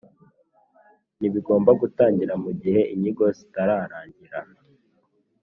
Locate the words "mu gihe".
2.43-2.81